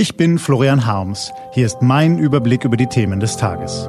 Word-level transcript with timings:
Ich 0.00 0.16
bin 0.16 0.38
Florian 0.38 0.86
Harms. 0.86 1.32
Hier 1.50 1.66
ist 1.66 1.82
mein 1.82 2.18
Überblick 2.18 2.64
über 2.64 2.76
die 2.76 2.86
Themen 2.86 3.18
des 3.18 3.36
Tages. 3.36 3.88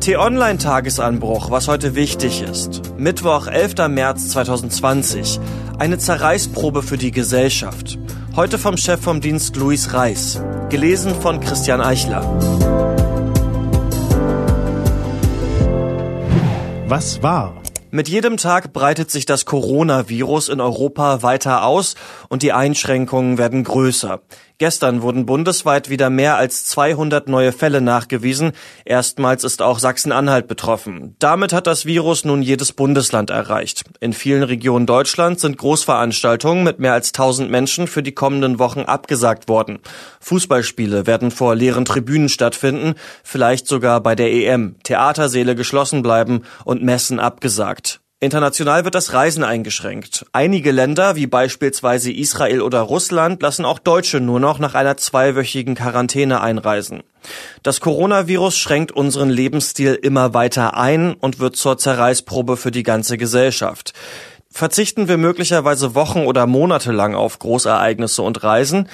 T-Online-Tagesanbruch, 0.00 1.50
was 1.50 1.68
heute 1.68 1.94
wichtig 1.94 2.42
ist. 2.42 2.82
Mittwoch, 2.98 3.46
11. 3.46 3.88
März 3.88 4.28
2020. 4.28 5.40
Eine 5.78 5.96
Zerreißprobe 5.96 6.82
für 6.82 6.98
die 6.98 7.12
Gesellschaft. 7.12 7.98
Heute 8.36 8.58
vom 8.58 8.76
Chef 8.76 9.00
vom 9.00 9.22
Dienst 9.22 9.56
Luis 9.56 9.94
Reis. 9.94 10.42
Gelesen 10.68 11.14
von 11.14 11.40
Christian 11.40 11.80
Eichler. 11.80 12.20
Was 16.88 17.22
war? 17.22 17.54
Mit 17.96 18.08
jedem 18.08 18.36
Tag 18.36 18.74
breitet 18.74 19.10
sich 19.10 19.24
das 19.24 19.46
Coronavirus 19.46 20.50
in 20.50 20.60
Europa 20.60 21.22
weiter 21.22 21.64
aus 21.64 21.94
und 22.28 22.42
die 22.42 22.52
Einschränkungen 22.52 23.38
werden 23.38 23.64
größer. 23.64 24.20
Gestern 24.58 25.02
wurden 25.02 25.26
bundesweit 25.26 25.90
wieder 25.90 26.08
mehr 26.08 26.36
als 26.36 26.64
200 26.64 27.28
neue 27.28 27.52
Fälle 27.52 27.82
nachgewiesen. 27.82 28.52
Erstmals 28.86 29.44
ist 29.44 29.60
auch 29.60 29.78
Sachsen-Anhalt 29.78 30.48
betroffen. 30.48 31.14
Damit 31.18 31.52
hat 31.52 31.66
das 31.66 31.84
Virus 31.84 32.24
nun 32.24 32.40
jedes 32.40 32.72
Bundesland 32.72 33.28
erreicht. 33.28 33.84
In 34.00 34.14
vielen 34.14 34.42
Regionen 34.42 34.86
Deutschlands 34.86 35.42
sind 35.42 35.58
Großveranstaltungen 35.58 36.64
mit 36.64 36.78
mehr 36.78 36.94
als 36.94 37.08
1000 37.08 37.50
Menschen 37.50 37.86
für 37.86 38.02
die 38.02 38.12
kommenden 38.12 38.58
Wochen 38.58 38.80
abgesagt 38.80 39.46
worden. 39.48 39.78
Fußballspiele 40.20 41.06
werden 41.06 41.30
vor 41.30 41.54
leeren 41.54 41.84
Tribünen 41.84 42.30
stattfinden, 42.30 42.94
vielleicht 43.22 43.66
sogar 43.66 44.00
bei 44.00 44.14
der 44.14 44.32
EM. 44.32 44.76
Theatersäle 44.84 45.54
geschlossen 45.54 46.00
bleiben 46.00 46.44
und 46.64 46.82
Messen 46.82 47.20
abgesagt. 47.20 48.00
International 48.18 48.84
wird 48.84 48.94
das 48.94 49.12
Reisen 49.12 49.44
eingeschränkt. 49.44 50.24
Einige 50.32 50.72
Länder, 50.72 51.16
wie 51.16 51.26
beispielsweise 51.26 52.10
Israel 52.10 52.62
oder 52.62 52.80
Russland, 52.80 53.42
lassen 53.42 53.66
auch 53.66 53.78
Deutsche 53.78 54.20
nur 54.20 54.40
noch 54.40 54.58
nach 54.58 54.72
einer 54.72 54.96
zweiwöchigen 54.96 55.74
Quarantäne 55.74 56.40
einreisen. 56.40 57.02
Das 57.62 57.80
Coronavirus 57.80 58.56
schränkt 58.56 58.90
unseren 58.92 59.28
Lebensstil 59.28 59.92
immer 60.00 60.32
weiter 60.32 60.78
ein 60.78 61.12
und 61.12 61.40
wird 61.40 61.56
zur 61.56 61.76
Zerreißprobe 61.76 62.56
für 62.56 62.70
die 62.70 62.84
ganze 62.84 63.18
Gesellschaft. 63.18 63.92
Verzichten 64.50 65.08
wir 65.08 65.18
möglicherweise 65.18 65.94
Wochen 65.94 66.20
oder 66.20 66.46
Monate 66.46 66.92
lang 66.92 67.14
auf 67.14 67.38
Großereignisse 67.38 68.22
und 68.22 68.42
Reisen, 68.42 68.88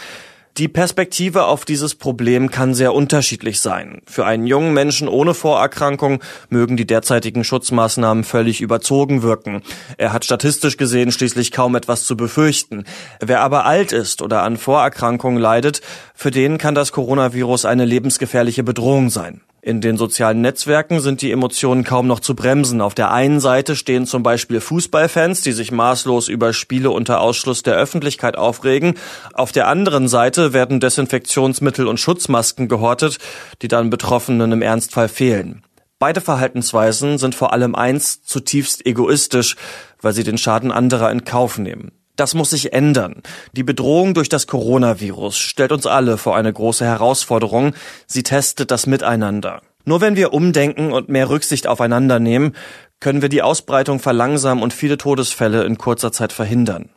die 0.58 0.68
Perspektive 0.68 1.44
auf 1.44 1.64
dieses 1.64 1.94
Problem 1.94 2.50
kann 2.50 2.74
sehr 2.74 2.92
unterschiedlich 2.92 3.60
sein. 3.60 4.02
Für 4.06 4.26
einen 4.26 4.46
jungen 4.46 4.74
Menschen 4.74 5.08
ohne 5.08 5.32
Vorerkrankung 5.32 6.22
mögen 6.50 6.76
die 6.76 6.86
derzeitigen 6.86 7.42
Schutzmaßnahmen 7.42 8.22
völlig 8.22 8.60
überzogen 8.60 9.22
wirken. 9.22 9.62
Er 9.96 10.12
hat 10.12 10.24
statistisch 10.26 10.76
gesehen 10.76 11.10
schließlich 11.10 11.52
kaum 11.52 11.74
etwas 11.74 12.04
zu 12.04 12.16
befürchten. 12.16 12.84
Wer 13.20 13.40
aber 13.40 13.64
alt 13.64 13.92
ist 13.92 14.20
oder 14.20 14.42
an 14.42 14.58
Vorerkrankungen 14.58 15.40
leidet, 15.40 15.80
für 16.14 16.30
den 16.30 16.58
kann 16.58 16.74
das 16.74 16.92
Coronavirus 16.92 17.64
eine 17.64 17.86
lebensgefährliche 17.86 18.62
Bedrohung 18.62 19.08
sein. 19.08 19.40
In 19.64 19.80
den 19.80 19.96
sozialen 19.96 20.40
Netzwerken 20.40 20.98
sind 20.98 21.22
die 21.22 21.30
Emotionen 21.30 21.84
kaum 21.84 22.08
noch 22.08 22.18
zu 22.18 22.34
bremsen. 22.34 22.80
Auf 22.80 22.96
der 22.96 23.12
einen 23.12 23.38
Seite 23.38 23.76
stehen 23.76 24.06
zum 24.06 24.24
Beispiel 24.24 24.60
Fußballfans, 24.60 25.42
die 25.42 25.52
sich 25.52 25.70
maßlos 25.70 26.26
über 26.26 26.52
Spiele 26.52 26.90
unter 26.90 27.20
Ausschluss 27.20 27.62
der 27.62 27.76
Öffentlichkeit 27.76 28.36
aufregen. 28.36 28.94
Auf 29.34 29.52
der 29.52 29.68
anderen 29.68 30.08
Seite 30.08 30.52
werden 30.52 30.80
Desinfektionsmittel 30.80 31.86
und 31.86 32.00
Schutzmasken 32.00 32.66
gehortet, 32.66 33.18
die 33.62 33.68
dann 33.68 33.88
Betroffenen 33.88 34.50
im 34.50 34.62
Ernstfall 34.62 35.08
fehlen. 35.08 35.62
Beide 36.00 36.20
Verhaltensweisen 36.20 37.18
sind 37.18 37.36
vor 37.36 37.52
allem 37.52 37.76
eins 37.76 38.24
zutiefst 38.24 38.84
egoistisch, 38.84 39.54
weil 40.00 40.12
sie 40.12 40.24
den 40.24 40.38
Schaden 40.38 40.72
anderer 40.72 41.12
in 41.12 41.22
Kauf 41.22 41.58
nehmen. 41.58 41.92
Das 42.16 42.34
muss 42.34 42.50
sich 42.50 42.72
ändern. 42.72 43.22
Die 43.52 43.62
Bedrohung 43.62 44.12
durch 44.12 44.28
das 44.28 44.46
Coronavirus 44.46 45.38
stellt 45.38 45.72
uns 45.72 45.86
alle 45.86 46.18
vor 46.18 46.36
eine 46.36 46.52
große 46.52 46.84
Herausforderung. 46.84 47.74
Sie 48.06 48.22
testet 48.22 48.70
das 48.70 48.86
Miteinander. 48.86 49.62
Nur 49.84 50.00
wenn 50.00 50.14
wir 50.14 50.32
umdenken 50.32 50.92
und 50.92 51.08
mehr 51.08 51.30
Rücksicht 51.30 51.66
aufeinander 51.66 52.20
nehmen, 52.20 52.54
können 53.00 53.22
wir 53.22 53.28
die 53.28 53.42
Ausbreitung 53.42 53.98
verlangsamen 53.98 54.62
und 54.62 54.72
viele 54.72 54.98
Todesfälle 54.98 55.64
in 55.64 55.78
kurzer 55.78 56.12
Zeit 56.12 56.32
verhindern. 56.32 56.90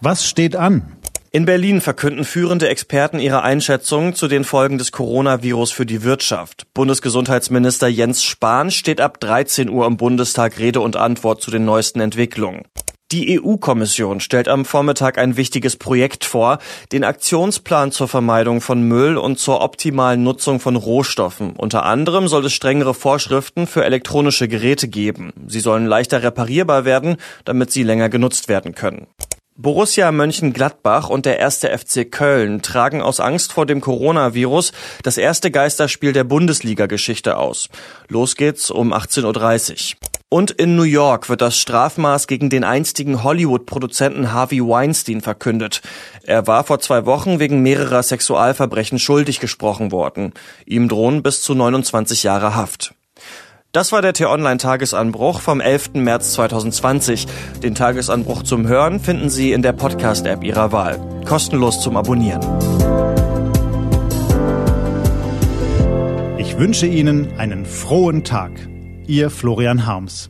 Was 0.00 0.26
steht 0.26 0.56
an? 0.56 0.96
In 1.30 1.44
Berlin 1.44 1.82
verkünden 1.82 2.24
führende 2.24 2.68
Experten 2.68 3.18
ihre 3.18 3.42
Einschätzungen 3.42 4.14
zu 4.14 4.28
den 4.28 4.44
Folgen 4.44 4.78
des 4.78 4.92
Coronavirus 4.92 5.70
für 5.72 5.84
die 5.84 6.02
Wirtschaft. 6.02 6.66
Bundesgesundheitsminister 6.72 7.86
Jens 7.86 8.24
Spahn 8.24 8.70
steht 8.70 9.00
ab 9.00 9.20
13 9.20 9.68
Uhr 9.68 9.86
im 9.86 9.98
Bundestag 9.98 10.58
Rede 10.58 10.80
und 10.80 10.96
Antwort 10.96 11.42
zu 11.42 11.50
den 11.50 11.66
neuesten 11.66 12.00
Entwicklungen. 12.00 12.62
Die 13.10 13.40
EU-Kommission 13.40 14.20
stellt 14.20 14.48
am 14.48 14.66
Vormittag 14.66 15.16
ein 15.16 15.38
wichtiges 15.38 15.76
Projekt 15.76 16.26
vor, 16.26 16.58
den 16.92 17.04
Aktionsplan 17.04 17.90
zur 17.90 18.06
Vermeidung 18.06 18.60
von 18.60 18.82
Müll 18.82 19.16
und 19.16 19.38
zur 19.38 19.62
optimalen 19.62 20.22
Nutzung 20.22 20.60
von 20.60 20.76
Rohstoffen. 20.76 21.52
Unter 21.56 21.86
anderem 21.86 22.28
soll 22.28 22.44
es 22.44 22.52
strengere 22.52 22.92
Vorschriften 22.92 23.66
für 23.66 23.82
elektronische 23.82 24.46
Geräte 24.46 24.88
geben. 24.88 25.32
Sie 25.46 25.60
sollen 25.60 25.86
leichter 25.86 26.22
reparierbar 26.22 26.84
werden, 26.84 27.16
damit 27.46 27.72
sie 27.72 27.82
länger 27.82 28.10
genutzt 28.10 28.50
werden 28.50 28.74
können. 28.74 29.06
Borussia 29.56 30.12
Mönchengladbach 30.12 31.08
und 31.08 31.24
der 31.24 31.38
erste 31.38 31.76
FC 31.76 32.12
Köln 32.12 32.60
tragen 32.60 33.00
aus 33.00 33.20
Angst 33.20 33.52
vor 33.54 33.64
dem 33.64 33.80
Coronavirus 33.80 34.72
das 35.02 35.16
erste 35.16 35.50
Geisterspiel 35.50 36.12
der 36.12 36.24
Bundesliga-Geschichte 36.24 37.38
aus. 37.38 37.70
Los 38.08 38.36
geht's 38.36 38.70
um 38.70 38.92
18.30 38.92 39.94
Uhr. 39.94 40.07
Und 40.30 40.50
in 40.50 40.76
New 40.76 40.82
York 40.82 41.30
wird 41.30 41.40
das 41.40 41.56
Strafmaß 41.56 42.26
gegen 42.26 42.50
den 42.50 42.62
einstigen 42.62 43.22
Hollywood-Produzenten 43.22 44.30
Harvey 44.32 44.60
Weinstein 44.60 45.22
verkündet. 45.22 45.80
Er 46.22 46.46
war 46.46 46.64
vor 46.64 46.80
zwei 46.80 47.06
Wochen 47.06 47.38
wegen 47.38 47.62
mehrerer 47.62 48.02
Sexualverbrechen 48.02 48.98
schuldig 48.98 49.40
gesprochen 49.40 49.90
worden. 49.90 50.34
Ihm 50.66 50.88
drohen 50.88 51.22
bis 51.22 51.40
zu 51.40 51.54
29 51.54 52.24
Jahre 52.24 52.54
Haft. 52.54 52.94
Das 53.72 53.90
war 53.90 54.02
der 54.02 54.12
T-Online-Tagesanbruch 54.12 55.40
vom 55.40 55.62
11. 55.62 55.94
März 55.94 56.34
2020. 56.34 57.26
Den 57.62 57.74
Tagesanbruch 57.74 58.42
zum 58.42 58.66
Hören 58.66 59.00
finden 59.00 59.30
Sie 59.30 59.52
in 59.52 59.62
der 59.62 59.72
Podcast-App 59.72 60.44
Ihrer 60.44 60.72
Wahl. 60.72 61.00
Kostenlos 61.26 61.80
zum 61.80 61.96
Abonnieren. 61.96 62.42
Ich 66.36 66.58
wünsche 66.58 66.86
Ihnen 66.86 67.32
einen 67.38 67.64
frohen 67.64 68.24
Tag. 68.24 68.52
Ihr 69.08 69.30
Florian 69.30 69.86
Harms. 69.86 70.28